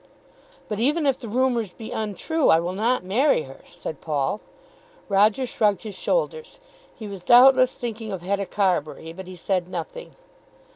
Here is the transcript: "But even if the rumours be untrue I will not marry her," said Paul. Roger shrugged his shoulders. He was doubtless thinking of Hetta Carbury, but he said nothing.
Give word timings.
"But 0.67 0.79
even 0.79 1.05
if 1.05 1.19
the 1.19 1.29
rumours 1.29 1.73
be 1.73 1.91
untrue 1.91 2.49
I 2.49 2.59
will 2.59 2.73
not 2.73 3.03
marry 3.03 3.43
her," 3.43 3.61
said 3.69 4.01
Paul. 4.01 4.41
Roger 5.07 5.45
shrugged 5.45 5.83
his 5.83 5.93
shoulders. 5.93 6.59
He 6.95 7.07
was 7.07 7.23
doubtless 7.23 7.75
thinking 7.75 8.11
of 8.11 8.23
Hetta 8.23 8.47
Carbury, 8.47 9.13
but 9.13 9.27
he 9.27 9.35
said 9.35 9.69
nothing. 9.69 10.15